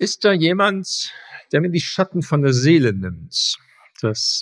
[0.00, 1.12] Ist da jemand,
[1.52, 3.58] der mir die Schatten von der Seele nimmt?
[4.00, 4.40] Das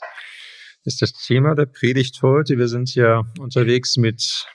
[0.84, 2.58] ist das Thema der Predigt heute.
[2.58, 4.47] Wir sind ja unterwegs mit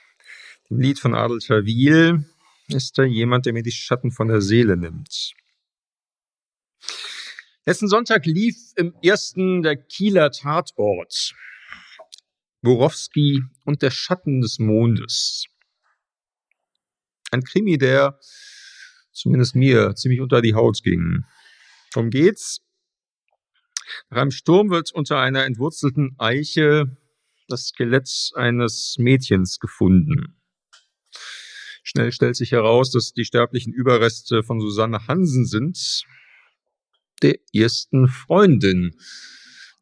[0.70, 2.24] dem Lied von Adel Tawil.
[2.68, 5.34] Ist da jemand, der mir die Schatten von der Seele nimmt?
[7.66, 11.34] Letzten Sonntag lief im ersten der Kieler Tatort
[12.62, 15.44] Borowski und der Schatten des Mondes.
[17.30, 18.18] Ein Krimi, der
[19.14, 21.24] zumindest mir ziemlich unter die Haut ging.
[21.94, 22.60] Worum geht's?
[24.10, 26.96] Nach einem Sturm wird unter einer entwurzelten Eiche
[27.48, 30.36] das Skelett eines Mädchens gefunden.
[31.82, 36.04] Schnell stellt sich heraus, dass die sterblichen Überreste von Susanne Hansen sind,
[37.22, 38.96] der ersten Freundin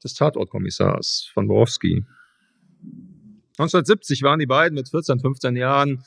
[0.03, 2.05] des Tatortkommissars von Borowski.
[3.53, 6.05] 1970 waren die beiden mit 14, 15 Jahren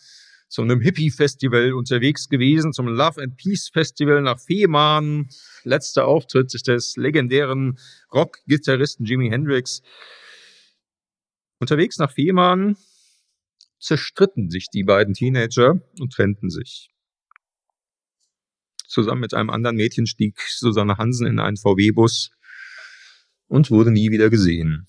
[0.48, 5.28] zu einem Hippie-Festival unterwegs gewesen, zum Love and Peace Festival nach Fehmarn.
[5.64, 7.78] Letzter Auftritt des legendären
[8.14, 9.82] Rock-Gitarristen Jimi Hendrix.
[11.60, 12.78] Unterwegs nach Fehmarn
[13.80, 16.90] zerstritten sich die beiden Teenager und trennten sich.
[18.88, 22.32] Zusammen mit einem anderen Mädchen stieg Susanne Hansen in einen VW-Bus
[23.48, 24.88] und wurde nie wieder gesehen.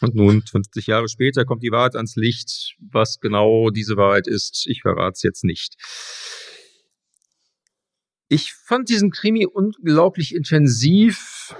[0.00, 2.76] Und nun, 50 Jahre später, kommt die Wahrheit ans Licht.
[2.78, 5.76] Was genau diese Wahrheit ist, ich verrate es jetzt nicht.
[8.28, 11.54] Ich fand diesen Krimi unglaublich intensiv,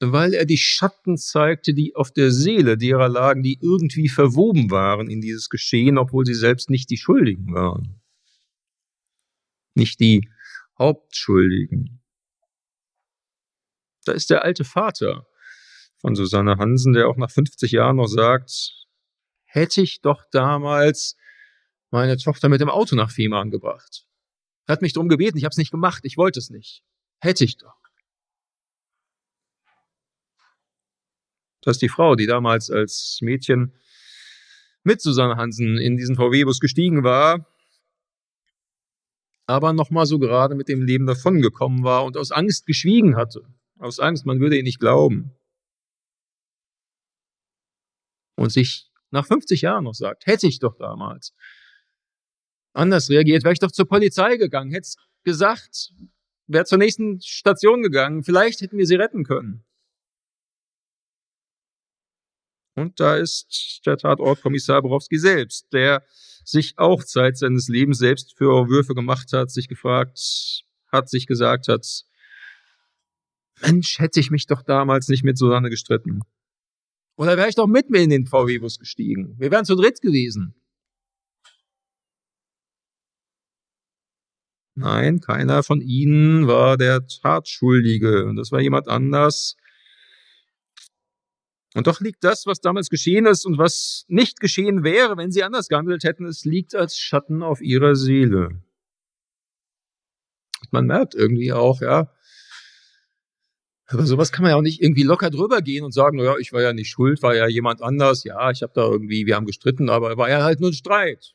[0.00, 5.10] weil er die Schatten zeigte, die auf der Seele derer lagen, die irgendwie verwoben waren
[5.10, 8.00] in dieses Geschehen, obwohl sie selbst nicht die Schuldigen waren.
[9.74, 10.30] Nicht die
[10.78, 12.00] Hauptschuldigen.
[14.04, 15.26] Da ist der alte Vater,
[15.98, 18.86] von Susanne Hansen, der auch nach 50 Jahren noch sagt,
[19.44, 21.16] hätte ich doch damals
[21.90, 24.06] meine Tochter mit dem Auto nach Fehmarn gebracht.
[24.66, 26.82] Hat mich darum gebeten, ich habe es nicht gemacht, ich wollte es nicht.
[27.20, 27.74] Hätte ich doch.
[31.62, 33.74] Das ist die Frau, die damals als Mädchen
[34.84, 37.46] mit Susanne Hansen in diesen VW-Bus gestiegen war,
[39.46, 43.42] aber nochmal so gerade mit dem Leben davongekommen war und aus Angst geschwiegen hatte.
[43.78, 45.37] Aus Angst, man würde ihr nicht glauben
[48.38, 51.34] und sich nach 50 Jahren noch sagt, hätte ich doch damals
[52.72, 54.88] anders reagiert, wäre ich doch zur Polizei gegangen, hätte
[55.24, 55.92] gesagt,
[56.46, 59.64] wäre zur nächsten Station gegangen, vielleicht hätten wir sie retten können.
[62.76, 66.04] Und da ist der Tatortkommissar Borowski selbst, der
[66.44, 71.66] sich auch Zeit seines Lebens selbst für Würfe gemacht hat, sich gefragt hat, sich gesagt
[71.66, 72.04] hat,
[73.62, 76.22] Mensch, hätte ich mich doch damals nicht mit Susanne gestritten.
[77.18, 79.34] Oder wäre ich doch mit mir in den VW-Bus gestiegen.
[79.38, 80.54] Wir wären zu dritt gewesen.
[84.76, 88.24] Nein, keiner von ihnen war der Tatschuldige.
[88.24, 89.56] Und das war jemand anders.
[91.74, 95.42] Und doch liegt das, was damals geschehen ist und was nicht geschehen wäre, wenn sie
[95.42, 98.62] anders gehandelt hätten, es liegt als Schatten auf ihrer Seele.
[100.70, 102.12] Man merkt irgendwie auch, ja,
[103.88, 106.52] aber sowas kann man ja auch nicht irgendwie locker drüber gehen und sagen, naja, ich
[106.52, 109.46] war ja nicht schuld, war ja jemand anders, ja, ich habe da irgendwie, wir haben
[109.46, 111.34] gestritten, aber war ja halt nur ein Streit.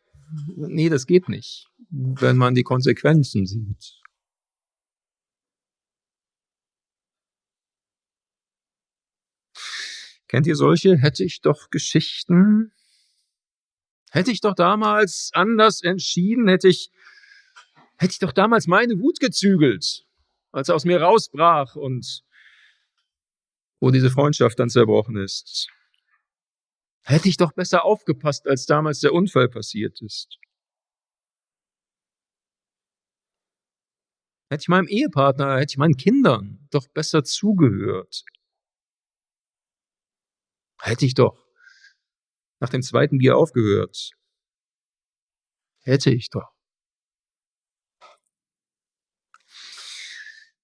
[0.55, 3.99] Nee, das geht nicht, wenn man die Konsequenzen sieht.
[10.27, 10.97] Kennt ihr solche?
[10.97, 12.71] Hätte ich doch Geschichten?
[14.11, 16.91] Hätte ich doch damals anders entschieden, hätte ich,
[17.97, 20.05] hätte ich doch damals meine Wut gezügelt,
[20.51, 22.23] als er aus mir rausbrach und
[23.83, 25.67] wo diese Freundschaft dann zerbrochen ist.
[27.03, 30.39] Hätte ich doch besser aufgepasst, als damals der Unfall passiert ist.
[34.49, 38.23] Hätte ich meinem Ehepartner, hätte ich meinen Kindern doch besser zugehört.
[40.79, 41.45] Hätte ich doch
[42.61, 44.11] nach dem zweiten Bier aufgehört.
[45.81, 46.52] Hätte ich doch.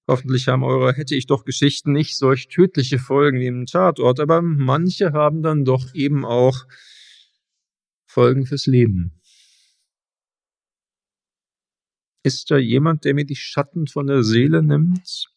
[0.09, 4.41] Hoffentlich haben eure hätte ich doch Geschichten nicht solch tödliche Folgen wie im Tatort, aber
[4.41, 6.65] manche haben dann doch eben auch
[8.07, 9.21] Folgen fürs Leben.
[12.23, 15.27] Ist da jemand, der mir die Schatten von der Seele nimmt?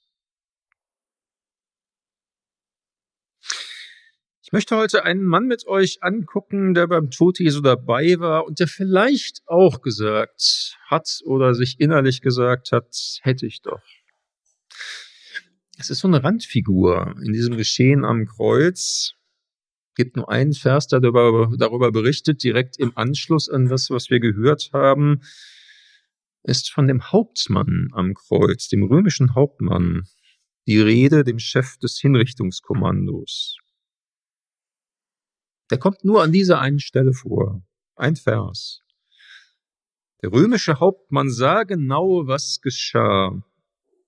[4.42, 8.58] Ich möchte heute einen Mann mit euch angucken, der beim Tod Jesu dabei war und
[8.58, 13.82] der vielleicht auch gesagt hat oder sich innerlich gesagt hat, hätte ich doch.
[15.82, 19.16] Es ist so eine Randfigur in diesem Geschehen am Kreuz.
[19.88, 24.08] Es gibt nur einen Vers, der darüber, darüber berichtet, direkt im Anschluss an das, was
[24.08, 25.22] wir gehört haben.
[26.44, 30.06] ist von dem Hauptmann am Kreuz, dem römischen Hauptmann,
[30.68, 33.56] die Rede dem Chef des Hinrichtungskommandos.
[35.72, 37.60] Der kommt nur an dieser einen Stelle vor.
[37.96, 38.84] Ein Vers.
[40.22, 43.42] Der römische Hauptmann sah genau, was geschah.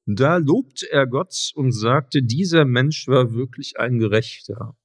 [0.06, 4.76] Da lobte er Gott und sagte, dieser Mensch war wirklich ein Gerechter.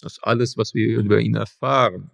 [0.00, 2.10] Das ist alles, was wir über ihn erfahren.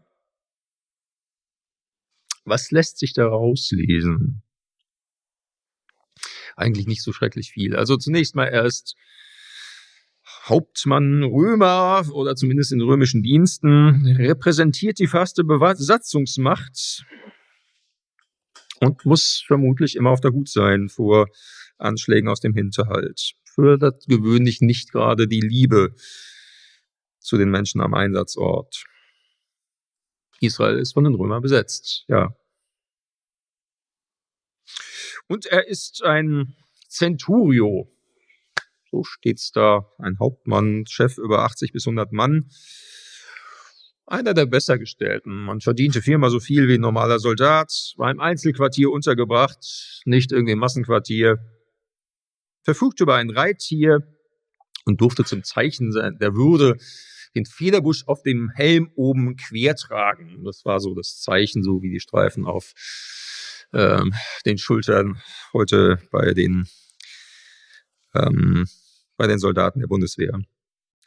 [2.44, 4.42] Was lässt sich daraus lesen?
[6.54, 7.76] Eigentlich nicht so schrecklich viel.
[7.76, 8.94] Also zunächst mal, er ist
[10.44, 17.04] Hauptmann Römer oder zumindest in römischen Diensten, repräsentiert die feste Besatzungsmacht
[18.80, 21.28] und muss vermutlich immer auf der Hut sein vor
[21.78, 23.32] Anschlägen aus dem Hinterhalt.
[23.44, 25.94] Fördert gewöhnlich nicht gerade die Liebe
[27.18, 28.84] zu den Menschen am Einsatzort.
[30.40, 32.36] Israel ist von den Römern besetzt, ja.
[35.28, 36.54] Und er ist ein
[36.88, 37.90] Centurio,
[38.90, 42.50] so steht's da, ein Hauptmann, Chef über 80 bis 100 Mann.
[44.06, 45.44] Einer der Bessergestellten.
[45.44, 50.52] Man verdiente viermal so viel wie ein normaler Soldat, war im Einzelquartier untergebracht, nicht irgendwie
[50.52, 51.38] im Massenquartier,
[52.62, 54.00] verfügte über ein Reittier
[54.84, 56.76] und durfte zum Zeichen der Würde
[57.34, 60.44] den Federbusch auf dem Helm oben quer tragen.
[60.44, 62.72] Das war so das Zeichen, so wie die Streifen auf
[63.72, 64.14] ähm,
[64.46, 65.20] den Schultern
[65.52, 66.68] heute bei den
[68.14, 68.66] ähm,
[69.16, 70.40] bei den Soldaten der Bundeswehr.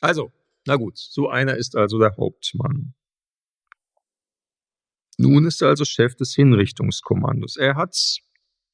[0.02, 0.31] Also,
[0.69, 2.94] na gut, so einer ist also der Hauptmann.
[5.18, 7.57] Nun ist er also Chef des Hinrichtungskommandos.
[7.57, 7.98] Er hat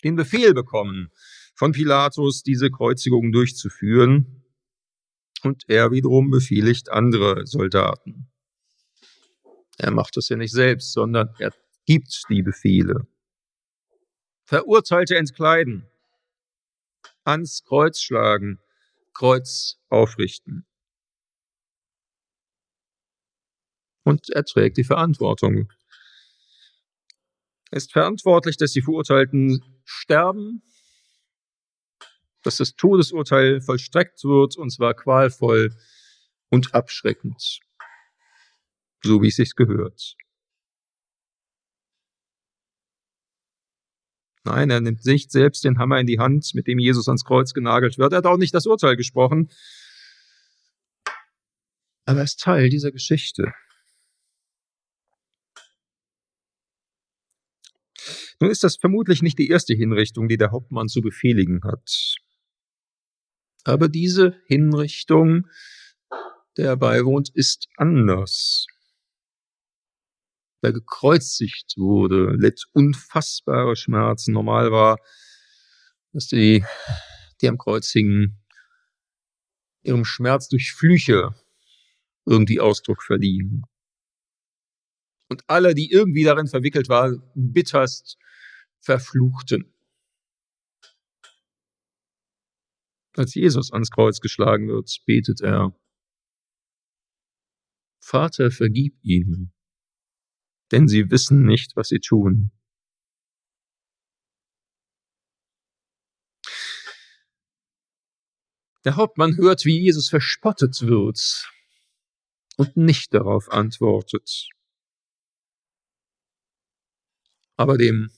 [0.04, 1.10] den Befehl bekommen,
[1.56, 4.44] von Pilatus diese Kreuzigung durchzuführen.
[5.44, 8.30] Und er wiederum befehligt andere Soldaten.
[9.78, 11.54] Er macht das ja nicht selbst, sondern er
[11.86, 13.08] gibt die Befehle.
[14.44, 15.88] Verurteilte entkleiden,
[17.24, 18.60] ans Kreuz schlagen,
[19.14, 20.66] Kreuz aufrichten.
[24.06, 25.72] Und er trägt die Verantwortung.
[27.72, 30.62] Er ist verantwortlich, dass die Verurteilten sterben,
[32.44, 35.76] dass das Todesurteil vollstreckt wird, und zwar qualvoll
[36.50, 37.60] und abschreckend,
[39.04, 40.16] so wie es sich gehört.
[44.44, 47.56] Nein, er nimmt nicht selbst den Hammer in die Hand, mit dem Jesus ans Kreuz
[47.56, 48.14] genagelt wird.
[48.14, 49.50] Er hat auch nicht das Urteil gesprochen.
[52.06, 53.52] Aber er ist Teil dieser Geschichte.
[58.40, 62.16] Nun ist das vermutlich nicht die erste Hinrichtung, die der Hauptmann zu befehligen hat.
[63.64, 65.48] Aber diese Hinrichtung,
[66.58, 68.68] der beiwohnt, ist anders
[70.66, 74.34] der gekreuzigt wurde, litt unfassbare Schmerzen.
[74.34, 74.98] Normal war,
[76.12, 76.66] dass die,
[77.40, 78.44] die am Kreuz hingen,
[79.84, 81.36] ihrem Schmerz durch Flüche
[82.26, 83.66] irgendwie Ausdruck verliehen.
[85.28, 88.18] Und alle, die irgendwie darin verwickelt waren, bitterst
[88.80, 89.74] verfluchten.
[93.18, 95.74] Als Jesus ans Kreuz geschlagen wird, betet er,
[98.00, 99.52] Vater, vergib ihnen,
[100.72, 102.52] denn sie wissen nicht, was sie tun.
[108.84, 111.50] Der Hauptmann hört, wie Jesus verspottet wird
[112.58, 114.50] und nicht darauf antwortet.
[117.58, 118.10] Aber dem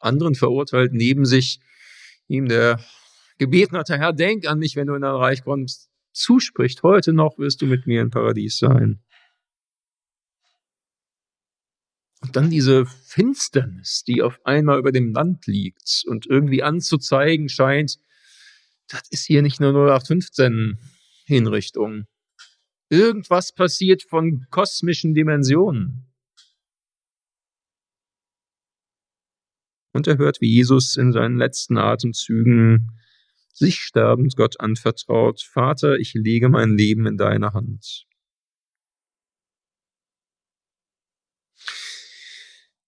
[0.00, 1.60] anderen verurteilt neben sich
[2.28, 2.80] ihm der
[3.38, 7.62] gebeten Herr, denk an mich, wenn du in dein Reich kommst, zuspricht, heute noch wirst
[7.62, 9.02] du mit mir im Paradies sein.
[12.22, 17.98] Und dann diese Finsternis, die auf einmal über dem Land liegt und irgendwie anzuzeigen scheint,
[18.88, 20.78] das ist hier nicht nur 0815
[21.24, 22.04] Hinrichtung.
[22.90, 26.09] Irgendwas passiert von kosmischen Dimensionen.
[29.92, 33.00] Und er hört, wie Jesus in seinen letzten Atemzügen
[33.52, 38.06] sich sterbend Gott anvertraut, Vater, ich lege mein Leben in deine Hand.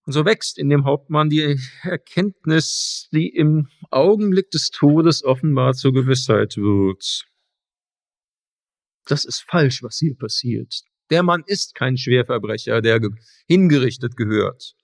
[0.04, 5.92] Und so wächst in dem Hauptmann die Erkenntnis, die im Augenblick des Todes offenbar zur
[5.92, 7.24] Gewissheit wird.
[9.06, 10.82] Das ist falsch, was hier passiert.
[11.10, 13.00] Der Mann ist kein Schwerverbrecher, der
[13.46, 14.74] hingerichtet gehört.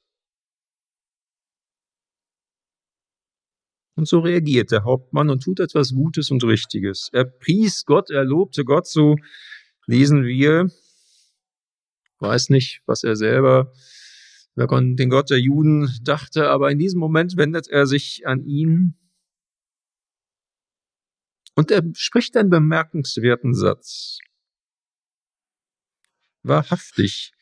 [3.99, 7.09] Und so reagiert der Hauptmann und tut etwas Gutes und Richtiges.
[7.13, 9.17] Er pries Gott, er lobte Gott, so
[9.87, 10.71] lesen wir.
[12.21, 13.73] Weiß nicht, was er selber
[14.55, 18.97] den Gott der Juden dachte, aber in diesem Moment wendet er sich an ihn
[21.57, 24.19] und er spricht einen bemerkenswerten Satz.
[26.45, 27.33] Wahrhaftig,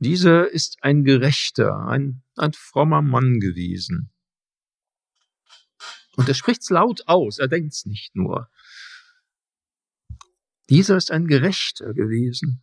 [0.00, 4.10] dieser ist ein Gerechter, ein, ein frommer Mann gewesen.
[6.16, 8.50] Und er spricht's laut aus, er denkt's nicht nur.
[10.68, 12.62] Dieser ist ein Gerechter gewesen.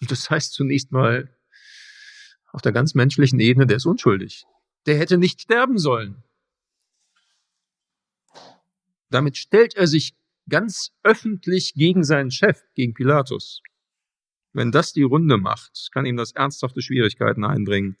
[0.00, 1.34] Und das heißt zunächst mal,
[2.52, 4.44] auf der ganz menschlichen Ebene, der ist unschuldig.
[4.86, 6.22] Der hätte nicht sterben sollen.
[9.10, 10.14] Damit stellt er sich
[10.48, 13.62] ganz öffentlich gegen seinen Chef, gegen Pilatus.
[14.52, 17.96] Wenn das die Runde macht, kann ihm das ernsthafte Schwierigkeiten einbringen.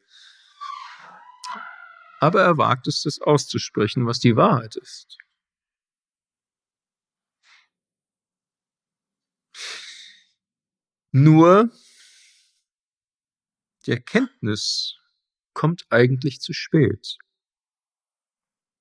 [2.20, 5.18] Aber er wagt es, das auszusprechen, was die Wahrheit ist.
[11.12, 11.70] Nur
[13.86, 14.96] die Erkenntnis
[15.52, 17.18] kommt eigentlich zu spät.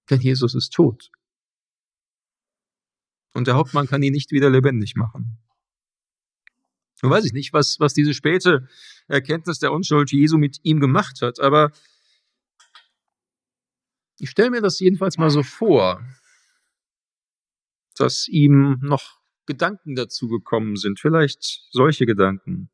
[0.09, 1.11] Denn Jesus ist tot.
[3.33, 5.37] Und der Hauptmann kann ihn nicht wieder lebendig machen.
[7.01, 8.67] Nun weiß ich nicht, was, was diese späte
[9.07, 11.71] Erkenntnis der Unschuld Jesu mit ihm gemacht hat, aber
[14.19, 16.03] ich stelle mir das jedenfalls mal so vor,
[17.95, 22.69] dass ihm noch Gedanken dazu gekommen sind, vielleicht solche Gedanken.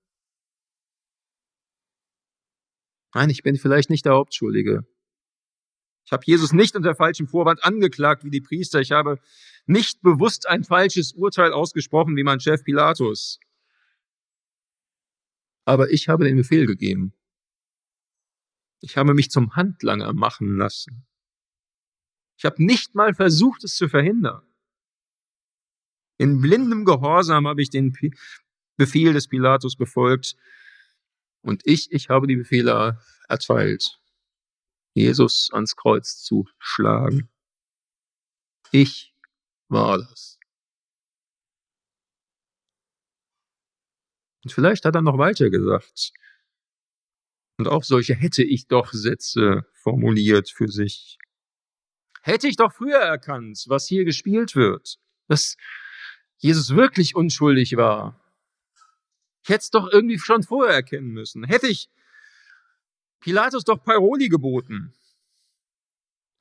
[3.13, 4.85] Nein, ich bin vielleicht nicht der Hauptschuldige.
[6.05, 8.79] Ich habe Jesus nicht unter falschem Vorwand angeklagt wie die Priester.
[8.79, 9.19] Ich habe
[9.65, 13.39] nicht bewusst ein falsches Urteil ausgesprochen wie mein Chef Pilatus.
[15.65, 17.13] Aber ich habe den Befehl gegeben.
[18.81, 21.08] Ich habe mich zum Handlanger machen lassen.
[22.39, 24.41] Ich habe nicht mal versucht, es zu verhindern.
[26.17, 27.91] In blindem Gehorsam habe ich den
[28.77, 30.37] Befehl des Pilatus befolgt.
[31.41, 33.99] Und ich, ich habe die Befehle erteilt,
[34.93, 37.29] Jesus ans Kreuz zu schlagen.
[38.71, 39.13] Ich
[39.67, 40.39] war das.
[44.45, 46.13] Und vielleicht hat er noch weiter gesagt.
[47.57, 51.17] Und auch solche hätte ich doch Sätze formuliert für sich.
[52.21, 55.55] Hätte ich doch früher erkannt, was hier gespielt wird, dass
[56.37, 58.19] Jesus wirklich unschuldig war.
[59.43, 61.43] Ich hätte es doch irgendwie schon vorher erkennen müssen.
[61.43, 61.89] Hätte ich
[63.19, 64.93] Pilatus doch Paroli geboten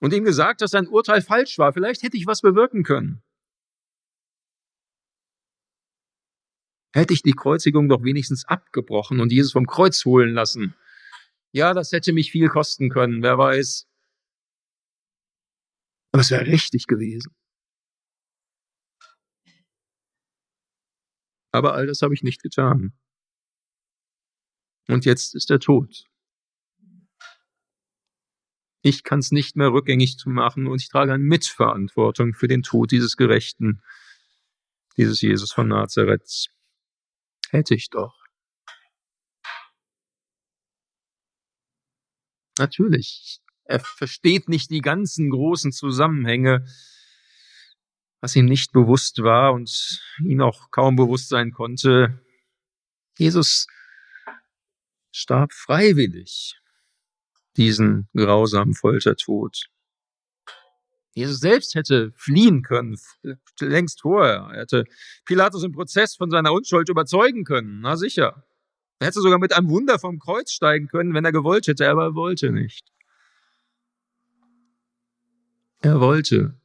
[0.00, 3.22] und ihm gesagt, dass sein Urteil falsch war, vielleicht hätte ich was bewirken können.
[6.94, 10.74] Hätte ich die Kreuzigung doch wenigstens abgebrochen und Jesus vom Kreuz holen lassen.
[11.52, 13.86] Ja, das hätte mich viel kosten können, wer weiß.
[16.12, 17.34] Aber es wäre richtig gewesen.
[21.52, 22.92] Aber all das habe ich nicht getan.
[24.88, 26.04] Und jetzt ist er tot.
[28.82, 32.90] Ich kann es nicht mehr rückgängig machen und ich trage eine Mitverantwortung für den Tod
[32.90, 33.82] dieses Gerechten,
[34.96, 36.46] dieses Jesus von Nazareth.
[37.50, 38.14] Hätte ich doch.
[42.58, 46.66] Natürlich, er versteht nicht die ganzen großen Zusammenhänge,
[48.20, 52.18] was ihm nicht bewusst war und ihm auch kaum bewusst sein konnte.
[53.18, 53.66] Jesus
[55.12, 56.56] starb freiwillig
[57.56, 59.66] diesen grausamen Foltertod.
[61.12, 62.96] Jesus selbst hätte fliehen können,
[63.60, 64.48] längst vorher.
[64.52, 64.84] Er hätte
[65.26, 68.46] Pilatus im Prozess von seiner Unschuld überzeugen können, na sicher.
[69.00, 72.04] Er hätte sogar mit einem Wunder vom Kreuz steigen können, wenn er gewollt hätte, aber
[72.04, 72.86] er wollte nicht.
[75.80, 76.60] Er wollte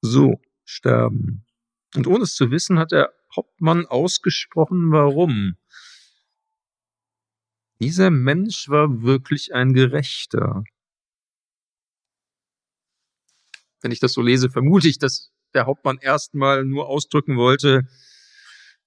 [0.00, 1.44] so sterben.
[1.94, 5.56] Und ohne es zu wissen, hat der Hauptmann ausgesprochen, warum.
[7.80, 10.64] Dieser Mensch war wirklich ein Gerechter.
[13.82, 17.86] Wenn ich das so lese, vermute ich, dass der Hauptmann erstmal nur ausdrücken wollte,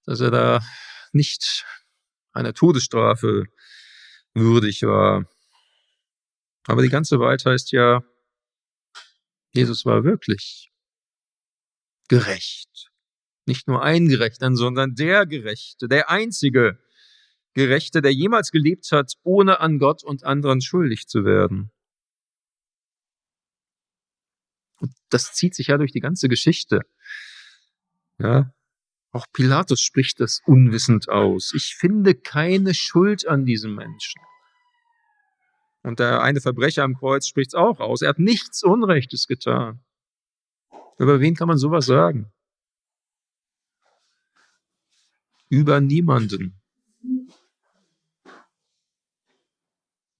[0.06, 0.62] dass er da
[1.12, 1.66] nicht
[2.34, 3.46] einer Todesstrafe
[4.34, 5.26] würdig war.
[6.66, 8.04] Aber die ganze Wahrheit heißt ja,
[9.60, 10.72] Jesus war wirklich
[12.08, 12.92] gerecht.
[13.46, 16.80] Nicht nur ein Gerechter, sondern der Gerechte, der einzige
[17.54, 21.72] Gerechte, der jemals gelebt hat, ohne an Gott und anderen schuldig zu werden.
[24.80, 26.82] Und das zieht sich ja durch die ganze Geschichte.
[28.20, 28.54] Ja,
[29.12, 31.54] auch Pilatus spricht das unwissend aus.
[31.56, 34.22] Ich finde keine Schuld an diesem Menschen.
[35.84, 38.02] Und der eine Verbrecher am Kreuz spricht es auch aus.
[38.02, 39.84] Er hat nichts Unrechtes getan.
[40.98, 42.32] Über wen kann man sowas sagen?
[45.48, 46.62] Über niemanden.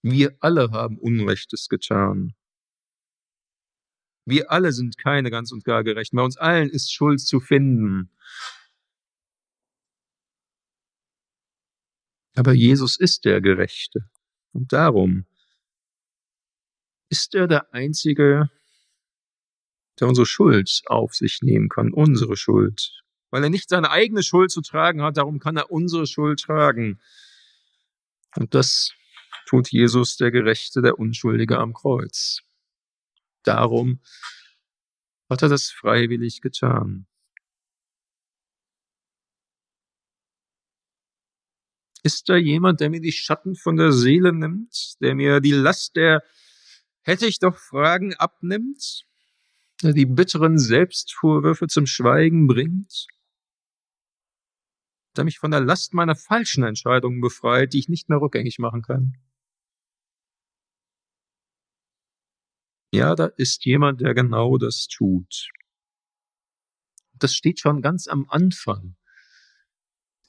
[0.02, 2.34] Wir alle haben Unrechtes getan.
[4.26, 6.14] Wir alle sind keine ganz und gar gerecht.
[6.14, 8.12] Bei uns allen ist Schuld zu finden.
[12.36, 14.10] Aber Jesus ist der Gerechte.
[14.54, 15.26] Und darum
[17.10, 18.50] ist er der Einzige,
[20.00, 23.04] der unsere Schuld auf sich nehmen kann, unsere Schuld.
[23.32, 27.00] Weil er nicht seine eigene Schuld zu tragen hat, darum kann er unsere Schuld tragen.
[28.36, 28.94] Und das
[29.48, 32.42] tut Jesus, der Gerechte, der Unschuldige am Kreuz.
[33.44, 34.00] Darum
[35.30, 37.08] hat er das freiwillig getan.
[42.02, 45.96] Ist da jemand, der mir die Schatten von der Seele nimmt, der mir die Last
[45.96, 46.24] der
[47.02, 49.06] hätte ich doch Fragen abnimmt,
[49.82, 53.08] der die bitteren Selbstvorwürfe zum Schweigen bringt,
[55.16, 58.82] der mich von der Last meiner falschen Entscheidungen befreit, die ich nicht mehr rückgängig machen
[58.82, 59.18] kann?
[62.92, 65.50] Ja, da ist jemand, der genau das tut.
[67.14, 68.96] Das steht schon ganz am Anfang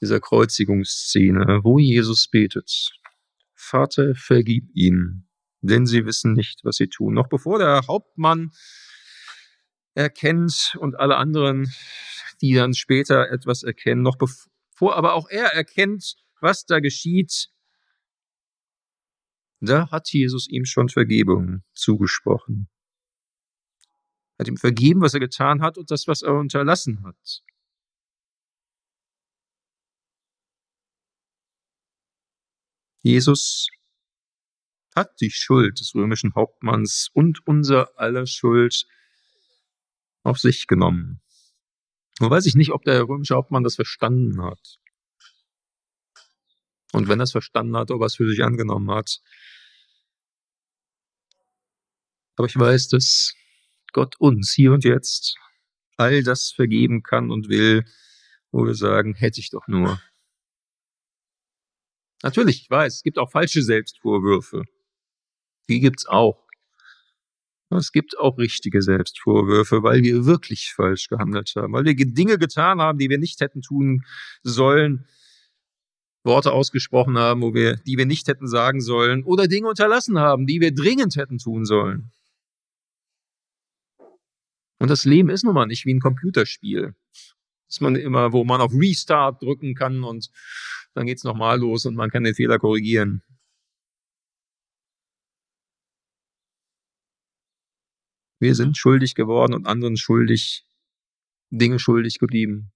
[0.01, 2.91] dieser Kreuzigungsszene, wo Jesus betet.
[3.53, 5.30] Vater, vergib ihnen,
[5.61, 7.13] denn sie wissen nicht, was sie tun.
[7.13, 8.51] Noch bevor der Hauptmann
[9.93, 11.71] erkennt und alle anderen,
[12.41, 17.49] die dann später etwas erkennen, noch bevor aber auch er erkennt, was da geschieht,
[19.59, 22.67] da hat Jesus ihm schon Vergebung zugesprochen.
[24.37, 27.43] Er hat ihm vergeben, was er getan hat und das, was er unterlassen hat.
[33.03, 33.67] Jesus
[34.95, 38.85] hat die Schuld des römischen Hauptmanns und unser aller Schuld
[40.23, 41.21] auf sich genommen.
[42.19, 44.79] Nur weiß ich nicht, ob der römische Hauptmann das verstanden hat.
[46.91, 49.21] Und wenn er es verstanden hat, ob er es für sich angenommen hat.
[52.35, 53.33] Aber ich weiß, dass
[53.93, 55.35] Gott uns hier und jetzt
[55.97, 57.85] all das vergeben kann und will,
[58.51, 60.01] wo wir sagen, hätte ich doch nur.
[62.23, 64.63] Natürlich, ich weiß, es gibt auch falsche Selbstvorwürfe.
[65.71, 66.45] Die gibt's auch.
[67.69, 72.81] Es gibt auch richtige Selbstvorwürfe, weil wir wirklich falsch gehandelt haben, weil wir Dinge getan
[72.81, 74.03] haben, die wir nicht hätten tun
[74.43, 75.07] sollen,
[76.25, 80.45] Worte ausgesprochen haben, wo wir, die wir nicht hätten sagen sollen, oder Dinge unterlassen haben,
[80.45, 82.11] die wir dringend hätten tun sollen.
[84.79, 86.95] Und das Leben ist nun mal nicht wie ein Computerspiel.
[87.67, 90.29] Dass man immer, wo man auf Restart drücken kann und
[90.93, 93.23] dann geht's nochmal los und man kann den Fehler korrigieren.
[98.41, 100.65] Wir sind schuldig geworden und anderen schuldig,
[101.51, 102.71] Dinge schuldig geblieben.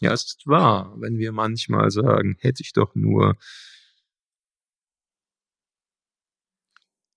[0.00, 3.38] Ja, es ist wahr, wenn wir manchmal sagen, hätte ich doch nur.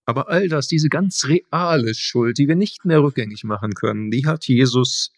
[0.06, 4.26] Aber all das, diese ganz reale Schuld, die wir nicht mehr rückgängig machen können, die
[4.26, 5.12] hat Jesus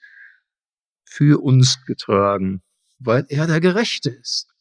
[1.05, 2.63] für uns getragen,
[2.97, 4.56] weil er der Gerechte ist.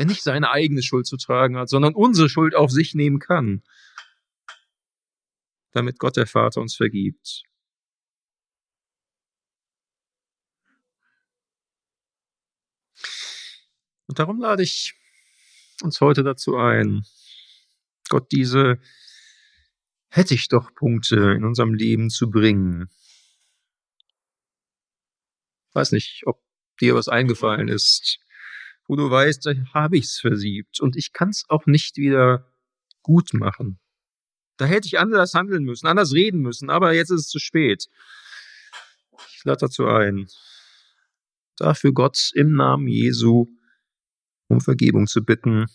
[0.00, 3.62] Der nicht seine eigene Schuld zu tragen hat, sondern unsere Schuld auf sich nehmen kann,
[5.72, 7.42] damit Gott der Vater uns vergibt.
[14.06, 14.94] Und darum lade ich
[15.82, 17.04] uns heute dazu ein,
[18.08, 18.80] Gott diese
[20.08, 22.88] hätte ich doch Punkte in unserem Leben zu bringen.
[25.74, 26.42] Weiß nicht, ob
[26.80, 28.18] dir was eingefallen ist,
[28.90, 32.52] wo du weißt, da habe ich's versiebt und ich kann's auch nicht wieder
[33.02, 33.78] gut machen.
[34.56, 37.86] Da hätte ich anders handeln müssen, anders reden müssen, aber jetzt ist es zu spät.
[39.28, 40.26] Ich lade dazu ein,
[41.56, 43.46] dafür Gott im Namen Jesu
[44.48, 45.66] um Vergebung zu bitten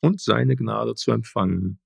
[0.00, 1.78] und seine Gnade zu empfangen.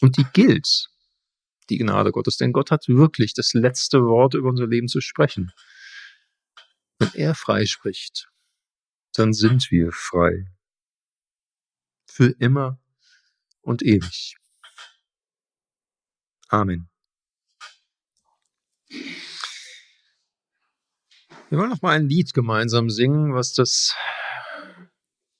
[0.00, 0.88] Und die gilt,
[1.70, 5.52] die Gnade Gottes, denn Gott hat wirklich das letzte Wort über unser Leben zu sprechen.
[6.98, 8.28] Wenn er frei spricht,
[9.14, 10.46] dann sind wir frei.
[12.06, 12.78] Für immer
[13.62, 14.36] und ewig.
[16.48, 16.88] Amen.
[21.50, 23.94] Wir wollen noch mal ein Lied gemeinsam singen, was das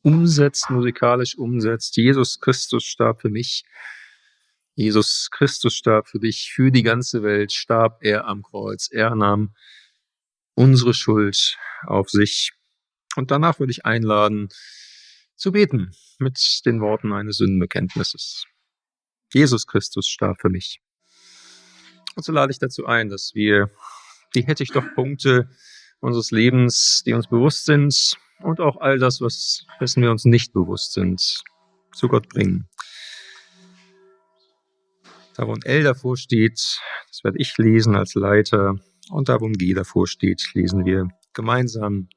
[0.03, 1.97] umsetzt, musikalisch umsetzt.
[1.97, 3.65] Jesus Christus starb für mich.
[4.75, 8.89] Jesus Christus starb für dich, für die ganze Welt starb er am Kreuz.
[8.91, 9.55] Er nahm
[10.55, 11.57] unsere Schuld
[11.87, 12.53] auf sich.
[13.17, 14.49] Und danach würde ich einladen,
[15.37, 18.45] zu beten mit den Worten eines Sündenbekenntnisses.
[19.33, 20.81] Jesus Christus starb für mich.
[22.17, 23.71] Und so lade ich dazu ein, dass wir
[24.35, 25.49] die hätte ich doch Punkte
[26.01, 30.53] unseres Lebens, die uns bewusst sind und auch all das, was, dessen wir uns nicht
[30.53, 31.43] bewusst sind,
[31.93, 32.69] zu Gott bringen.
[35.37, 38.77] Da, wo ein L davor steht, das werde ich lesen als Leiter.
[39.11, 42.09] Und da, wo ein G davor steht, lesen wir gemeinsam,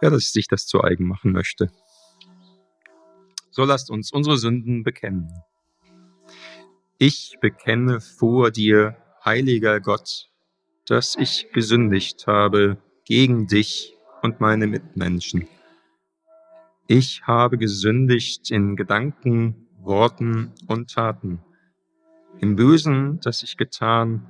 [0.00, 1.70] wer dass sich das zu eigen machen möchte.
[3.50, 5.28] So lasst uns unsere Sünden bekennen.
[6.96, 10.30] Ich bekenne vor dir, heiliger Gott,
[10.86, 15.46] dass ich gesündigt habe gegen dich und meine Mitmenschen.
[16.86, 21.40] Ich habe gesündigt in Gedanken, Worten und Taten,
[22.40, 24.26] im Bösen, das ich getan,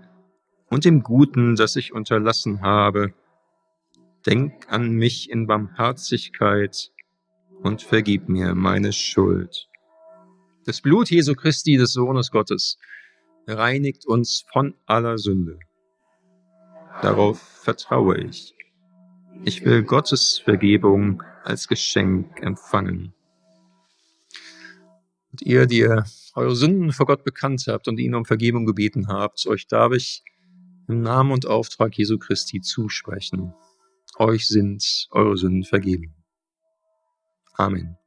[0.68, 3.12] und im Guten, das ich unterlassen habe.
[4.26, 6.90] Denk an mich in Barmherzigkeit
[7.62, 9.68] und vergib mir meine Schuld.
[10.66, 12.78] Das Blut Jesu Christi, des Sohnes Gottes,
[13.46, 15.58] reinigt uns von aller Sünde.
[17.02, 18.54] Darauf vertraue ich.
[19.44, 23.14] Ich will Gottes Vergebung als Geschenk empfangen.
[25.30, 29.08] Und ihr, die ihr eure Sünden vor Gott bekannt habt und ihn um Vergebung gebeten
[29.08, 30.24] habt, euch darf ich
[30.88, 33.54] im Namen und Auftrag Jesu Christi zusprechen.
[34.18, 36.14] Euch sind eure Sünden vergeben.
[37.54, 37.99] Amen.